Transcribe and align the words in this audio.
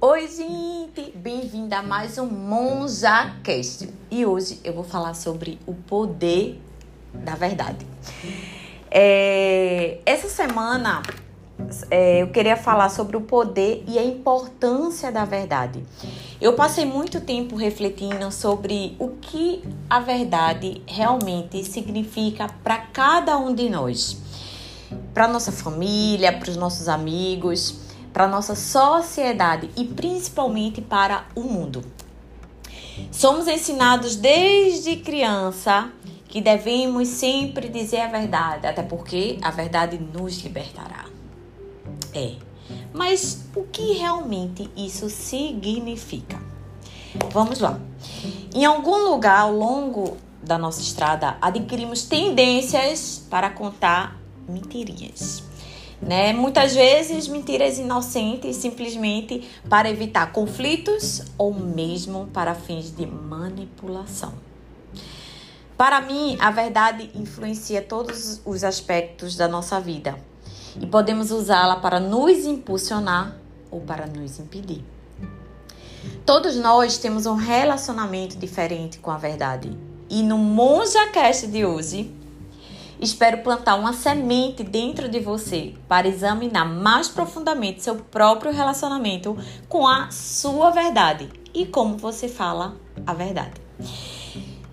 Oi, 0.00 0.28
gente! 0.28 1.10
Bem-vinda 1.16 1.78
a 1.78 1.82
mais 1.82 2.18
um 2.18 2.26
MonjaCast. 2.26 3.88
E 4.08 4.24
hoje 4.24 4.60
eu 4.62 4.72
vou 4.72 4.84
falar 4.84 5.12
sobre 5.12 5.58
o 5.66 5.74
poder 5.74 6.62
da 7.12 7.34
verdade. 7.34 7.84
É, 8.92 9.98
essa 10.06 10.28
semana 10.28 11.02
é, 11.90 12.22
eu 12.22 12.28
queria 12.28 12.56
falar 12.56 12.90
sobre 12.90 13.16
o 13.16 13.22
poder 13.22 13.82
e 13.88 13.98
a 13.98 14.04
importância 14.04 15.10
da 15.10 15.24
verdade. 15.24 15.82
Eu 16.40 16.52
passei 16.52 16.84
muito 16.84 17.20
tempo 17.20 17.56
refletindo 17.56 18.30
sobre 18.30 18.94
o 19.00 19.16
que 19.20 19.64
a 19.90 19.98
verdade 19.98 20.80
realmente 20.86 21.64
significa 21.64 22.46
para 22.62 22.78
cada 22.78 23.36
um 23.36 23.52
de 23.52 23.68
nós, 23.68 24.16
para 25.12 25.26
nossa 25.26 25.50
família, 25.50 26.38
para 26.38 26.50
os 26.50 26.56
nossos 26.56 26.88
amigos, 26.88 27.87
para 28.12 28.26
nossa 28.26 28.54
sociedade 28.54 29.70
e 29.76 29.84
principalmente 29.84 30.80
para 30.80 31.26
o 31.34 31.42
mundo. 31.42 31.84
Somos 33.10 33.46
ensinados 33.46 34.16
desde 34.16 34.96
criança 34.96 35.90
que 36.26 36.40
devemos 36.40 37.08
sempre 37.08 37.68
dizer 37.68 38.00
a 38.00 38.08
verdade, 38.08 38.66
até 38.66 38.82
porque 38.82 39.38
a 39.40 39.50
verdade 39.50 39.98
nos 39.98 40.38
libertará. 40.42 41.06
É. 42.12 42.34
Mas 42.92 43.46
o 43.56 43.62
que 43.64 43.92
realmente 43.94 44.70
isso 44.76 45.08
significa? 45.08 46.38
Vamos 47.32 47.60
lá. 47.60 47.80
Em 48.54 48.64
algum 48.64 49.08
lugar 49.08 49.40
ao 49.40 49.52
longo 49.52 50.16
da 50.42 50.58
nossa 50.58 50.80
estrada, 50.80 51.38
adquirimos 51.40 52.04
tendências 52.04 53.24
para 53.30 53.50
contar 53.50 54.18
mentirinhas. 54.48 55.47
Né? 56.00 56.32
Muitas 56.32 56.74
vezes 56.74 57.26
mentiras 57.26 57.78
inocentes, 57.78 58.56
simplesmente 58.56 59.48
para 59.68 59.90
evitar 59.90 60.32
conflitos 60.32 61.22
ou 61.36 61.52
mesmo 61.52 62.28
para 62.32 62.54
fins 62.54 62.94
de 62.94 63.04
manipulação. 63.04 64.34
Para 65.76 66.00
mim, 66.00 66.36
a 66.40 66.50
verdade 66.50 67.10
influencia 67.14 67.80
todos 67.80 68.40
os 68.44 68.64
aspectos 68.64 69.36
da 69.36 69.46
nossa 69.46 69.80
vida 69.80 70.18
e 70.80 70.86
podemos 70.86 71.30
usá-la 71.30 71.76
para 71.76 72.00
nos 72.00 72.44
impulsionar 72.44 73.36
ou 73.70 73.80
para 73.80 74.06
nos 74.06 74.38
impedir. 74.38 74.84
Todos 76.24 76.56
nós 76.56 76.98
temos 76.98 77.26
um 77.26 77.34
relacionamento 77.34 78.36
diferente 78.36 78.98
com 78.98 79.10
a 79.10 79.16
verdade. 79.16 79.76
E 80.10 80.22
no 80.22 80.38
MonjaCast 80.38 81.46
de 81.48 81.64
hoje, 81.64 82.14
espero 83.00 83.38
plantar 83.38 83.76
uma 83.76 83.92
semente 83.92 84.62
dentro 84.62 85.08
de 85.08 85.20
você 85.20 85.74
para 85.86 86.08
examinar 86.08 86.64
mais 86.64 87.08
profundamente 87.08 87.82
seu 87.82 87.96
próprio 87.96 88.52
relacionamento 88.52 89.36
com 89.68 89.86
a 89.86 90.10
sua 90.10 90.70
verdade 90.70 91.28
e 91.54 91.66
como 91.66 91.96
você 91.96 92.28
fala 92.28 92.76
a 93.06 93.14
verdade. 93.14 93.52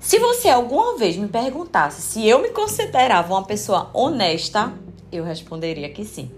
Se 0.00 0.18
você 0.18 0.48
alguma 0.48 0.98
vez 0.98 1.16
me 1.16 1.28
perguntasse 1.28 2.02
se 2.02 2.26
eu 2.26 2.40
me 2.40 2.50
considerava 2.50 3.32
uma 3.32 3.44
pessoa 3.44 3.90
honesta, 3.94 4.72
eu 5.10 5.24
responderia 5.24 5.88
que 5.90 6.04
sim. 6.04 6.30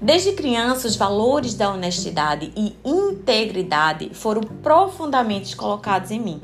Desde 0.00 0.32
criança, 0.32 0.86
os 0.86 0.96
valores 0.96 1.54
da 1.54 1.70
honestidade 1.70 2.52
e 2.54 2.76
integridade 2.84 4.10
foram 4.12 4.42
profundamente 4.42 5.56
colocados 5.56 6.10
em 6.10 6.20
mim. 6.20 6.40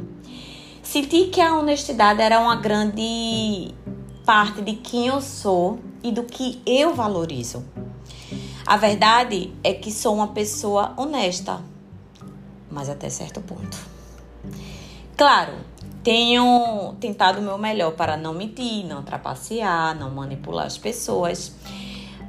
Senti 0.83 1.27
que 1.27 1.41
a 1.41 1.55
honestidade 1.55 2.20
era 2.20 2.41
uma 2.41 2.56
grande 2.56 3.75
parte 4.25 4.62
de 4.62 4.75
quem 4.75 5.09
eu 5.09 5.20
sou 5.20 5.81
e 6.03 6.12
do 6.12 6.23
que 6.23 6.61
eu 6.65 6.95
valorizo. 6.95 7.65
A 8.65 8.77
verdade 8.77 9.53
é 9.62 9.75
que 9.75 9.91
sou 9.91 10.15
uma 10.15 10.28
pessoa 10.28 10.95
honesta, 10.97 11.61
mas 12.70 12.88
até 12.88 13.10
certo 13.10 13.41
ponto. 13.41 13.77
Claro, 15.16 15.55
tenho 16.03 16.94
tentado 17.00 17.41
o 17.41 17.43
meu 17.43 17.59
melhor 17.59 17.93
para 17.93 18.16
não 18.16 18.33
mentir, 18.33 18.87
não 18.87 19.03
trapacear, 19.03 19.99
não 19.99 20.10
manipular 20.10 20.66
as 20.66 20.78
pessoas. 20.78 21.53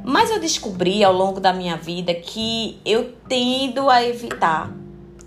Mas 0.04 0.30
eu 0.30 0.40
descobri 0.40 1.04
ao 1.04 1.14
longo 1.14 1.40
da 1.40 1.54
minha 1.54 1.78
vida 1.78 2.14
que 2.14 2.80
eu 2.84 3.14
tendo 3.28 3.90
a 3.90 4.04
evitar 4.04 4.72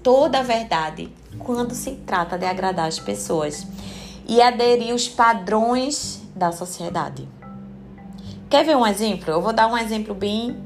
toda 0.02 0.40
a 0.40 0.42
verdade 0.42 1.08
quando 1.38 1.74
se 1.74 1.92
trata 1.92 2.36
de 2.36 2.44
agradar 2.44 2.86
as 2.86 2.98
pessoas 2.98 3.66
e 4.28 4.42
aderir 4.42 4.94
os 4.94 5.08
padrões 5.08 6.25
da 6.36 6.52
sociedade. 6.52 7.26
Quer 8.48 8.64
ver 8.64 8.76
um 8.76 8.86
exemplo? 8.86 9.32
Eu 9.32 9.40
vou 9.40 9.52
dar 9.52 9.66
um 9.66 9.76
exemplo 9.76 10.14
bem 10.14 10.56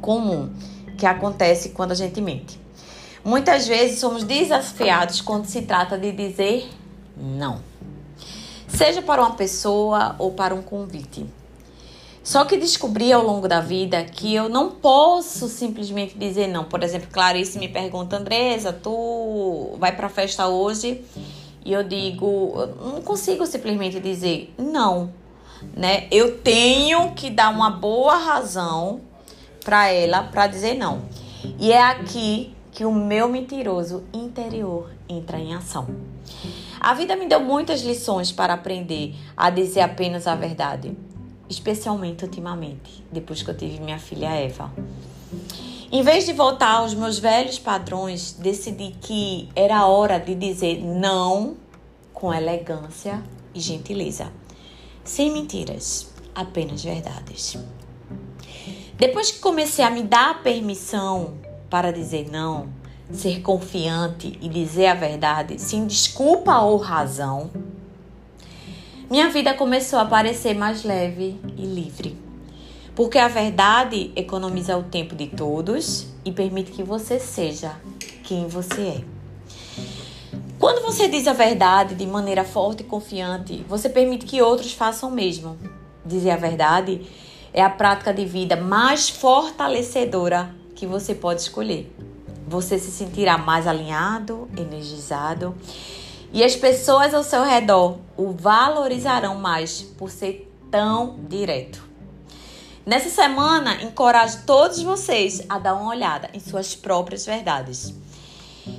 comum 0.00 0.52
que 0.98 1.06
acontece 1.06 1.70
quando 1.70 1.92
a 1.92 1.94
gente 1.94 2.20
mente. 2.20 2.60
Muitas 3.24 3.68
vezes 3.68 4.00
somos 4.00 4.24
desafiados 4.24 5.20
quando 5.20 5.46
se 5.46 5.62
trata 5.62 5.96
de 5.96 6.10
dizer 6.10 6.68
não. 7.16 7.60
Seja 8.66 9.00
para 9.00 9.22
uma 9.22 9.34
pessoa 9.34 10.16
ou 10.18 10.32
para 10.32 10.54
um 10.54 10.62
convite. 10.62 11.24
Só 12.24 12.44
que 12.44 12.56
descobri 12.56 13.12
ao 13.12 13.24
longo 13.24 13.48
da 13.48 13.60
vida 13.60 14.02
que 14.04 14.34
eu 14.34 14.48
não 14.48 14.70
posso 14.70 15.48
simplesmente 15.48 16.16
dizer 16.16 16.46
não. 16.46 16.64
Por 16.64 16.82
exemplo, 16.82 17.08
Clarice 17.10 17.58
me 17.58 17.68
pergunta, 17.68 18.16
Andresa, 18.16 18.72
tu 18.72 19.74
vai 19.78 19.94
para 19.94 20.08
festa 20.08 20.46
hoje? 20.46 21.04
E 21.64 21.72
eu 21.72 21.82
digo, 21.84 22.54
eu 22.56 22.92
não 22.92 23.02
consigo 23.02 23.46
simplesmente 23.46 24.00
dizer 24.00 24.52
não, 24.58 25.12
né? 25.76 26.08
Eu 26.10 26.38
tenho 26.38 27.12
que 27.12 27.30
dar 27.30 27.50
uma 27.50 27.70
boa 27.70 28.16
razão 28.16 29.00
para 29.64 29.88
ela 29.88 30.24
para 30.24 30.48
dizer 30.48 30.74
não. 30.74 31.02
E 31.58 31.72
é 31.72 31.80
aqui 31.80 32.54
que 32.72 32.84
o 32.84 32.92
meu 32.92 33.28
mentiroso 33.28 34.02
interior 34.12 34.90
entra 35.08 35.38
em 35.38 35.54
ação. 35.54 35.86
A 36.80 36.94
vida 36.94 37.14
me 37.14 37.28
deu 37.28 37.38
muitas 37.38 37.82
lições 37.82 38.32
para 38.32 38.54
aprender 38.54 39.14
a 39.36 39.50
dizer 39.50 39.82
apenas 39.82 40.26
a 40.26 40.34
verdade, 40.34 40.96
especialmente 41.48 42.24
ultimamente, 42.24 43.04
depois 43.12 43.42
que 43.42 43.50
eu 43.50 43.56
tive 43.56 43.78
minha 43.78 43.98
filha 43.98 44.30
Eva. 44.30 44.72
Em 45.94 46.02
vez 46.02 46.24
de 46.24 46.32
voltar 46.32 46.76
aos 46.76 46.94
meus 46.94 47.18
velhos 47.18 47.58
padrões, 47.58 48.32
decidi 48.32 48.96
que 48.98 49.50
era 49.54 49.86
hora 49.86 50.18
de 50.18 50.34
dizer 50.34 50.82
não 50.82 51.58
com 52.14 52.32
elegância 52.32 53.22
e 53.54 53.60
gentileza, 53.60 54.32
sem 55.04 55.30
mentiras, 55.30 56.10
apenas 56.34 56.82
verdades. 56.82 57.58
Depois 58.96 59.32
que 59.32 59.40
comecei 59.40 59.84
a 59.84 59.90
me 59.90 60.02
dar 60.02 60.42
permissão 60.42 61.34
para 61.68 61.92
dizer 61.92 62.30
não, 62.30 62.70
ser 63.12 63.42
confiante 63.42 64.38
e 64.40 64.48
dizer 64.48 64.86
a 64.86 64.94
verdade 64.94 65.60
sem 65.60 65.86
desculpa 65.86 66.58
ou 66.60 66.78
razão, 66.78 67.50
minha 69.10 69.28
vida 69.28 69.52
começou 69.52 69.98
a 69.98 70.06
parecer 70.06 70.54
mais 70.54 70.84
leve 70.84 71.38
e 71.54 71.66
livre. 71.66 72.31
Porque 72.94 73.18
a 73.18 73.28
verdade 73.28 74.12
economiza 74.14 74.76
o 74.76 74.82
tempo 74.82 75.14
de 75.14 75.26
todos 75.26 76.06
e 76.24 76.30
permite 76.30 76.70
que 76.72 76.82
você 76.82 77.18
seja 77.18 77.74
quem 78.24 78.46
você 78.46 78.80
é. 78.80 79.04
Quando 80.58 80.82
você 80.82 81.08
diz 81.08 81.26
a 81.26 81.32
verdade 81.32 81.94
de 81.94 82.06
maneira 82.06 82.44
forte 82.44 82.82
e 82.82 82.86
confiante, 82.86 83.64
você 83.68 83.88
permite 83.88 84.26
que 84.26 84.42
outros 84.42 84.72
façam 84.72 85.08
o 85.08 85.12
mesmo. 85.12 85.58
Dizer 86.04 86.30
a 86.30 86.36
verdade 86.36 87.06
é 87.52 87.62
a 87.62 87.70
prática 87.70 88.12
de 88.12 88.24
vida 88.24 88.56
mais 88.56 89.08
fortalecedora 89.08 90.54
que 90.74 90.86
você 90.86 91.14
pode 91.14 91.40
escolher 91.40 91.92
você 92.52 92.78
se 92.78 92.90
sentirá 92.90 93.38
mais 93.38 93.66
alinhado, 93.66 94.48
energizado 94.56 95.54
e 96.32 96.44
as 96.44 96.54
pessoas 96.54 97.14
ao 97.14 97.22
seu 97.22 97.42
redor 97.42 97.98
o 98.16 98.32
valorizarão 98.32 99.36
mais 99.36 99.82
por 99.82 100.10
ser 100.10 100.52
tão 100.70 101.18
direto. 101.28 101.91
Nessa 102.84 103.10
semana, 103.10 103.80
encorajo 103.80 104.38
todos 104.44 104.82
vocês 104.82 105.42
a 105.48 105.56
dar 105.56 105.74
uma 105.74 105.88
olhada 105.88 106.28
em 106.34 106.40
suas 106.40 106.74
próprias 106.74 107.24
verdades 107.24 107.94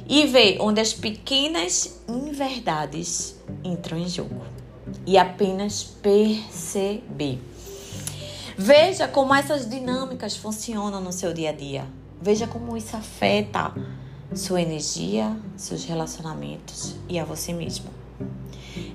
e 0.09 0.27
ver 0.27 0.57
onde 0.59 0.81
as 0.81 0.93
pequenas 0.93 2.01
inverdades 2.05 3.39
entram 3.63 3.97
em 3.97 4.09
jogo 4.09 4.41
e 5.05 5.17
apenas 5.17 5.83
perceber. 5.83 7.39
Veja 8.57 9.07
como 9.07 9.33
essas 9.33 9.69
dinâmicas 9.69 10.35
funcionam 10.35 10.99
no 10.99 11.13
seu 11.13 11.33
dia 11.33 11.51
a 11.51 11.53
dia. 11.53 11.87
Veja 12.21 12.45
como 12.45 12.75
isso 12.75 12.97
afeta 12.97 13.73
sua 14.35 14.61
energia, 14.61 15.33
seus 15.55 15.85
relacionamentos 15.85 16.97
e 17.07 17.17
a 17.17 17.23
você 17.23 17.53
mesmo. 17.53 17.89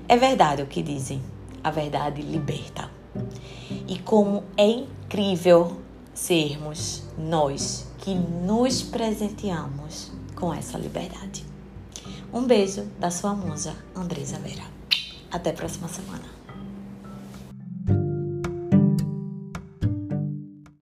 É 0.07 0.15
verdade 0.15 0.61
o 0.61 0.67
que 0.67 0.83
dizem, 0.83 1.19
a 1.63 1.71
verdade 1.71 2.21
liberta. 2.21 2.91
E 3.87 3.97
como 3.97 4.43
é 4.55 4.83
incrível 5.09 5.75
sermos 6.13 7.01
nós 7.17 7.87
que 7.97 8.13
nos 8.13 8.83
presenteamos 8.83 10.11
com 10.35 10.53
essa 10.53 10.77
liberdade. 10.77 11.43
Um 12.31 12.45
beijo 12.45 12.83
da 12.99 13.09
sua 13.09 13.33
musa, 13.33 13.75
Andresa 13.95 14.37
Vera. 14.37 14.63
Até 15.31 15.49
a 15.49 15.53
próxima 15.53 15.87
semana. 15.87 16.38